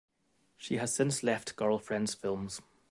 [0.57, 2.59] She has since left Girlfriends Films.